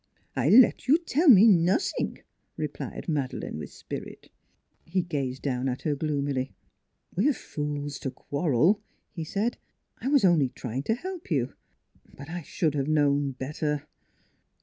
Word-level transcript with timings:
"I 0.35 0.49
let 0.49 0.87
you 0.87 0.97
tell 0.97 1.29
me 1.29 1.47
nossing," 1.47 2.23
replied 2.57 3.07
Madeleine 3.07 3.59
with 3.59 3.71
spirit. 3.71 4.31
He 4.83 5.03
gazed 5.03 5.43
down 5.43 5.69
at 5.69 5.83
her 5.83 5.93
gloomily." 5.93 6.55
We're 7.15 7.35
fools 7.35 7.99
to 7.99 8.09
quarrel," 8.09 8.81
he 9.11 9.23
said." 9.23 9.57
I 10.01 10.07
was 10.07 10.25
only 10.25 10.49
trying 10.49 10.81
to 10.89 10.95
help 10.95 11.29
you; 11.29 11.53
but 12.17 12.31
I 12.31 12.41
should 12.41 12.73
have 12.73 12.87
known 12.87 13.33
better." 13.33 13.83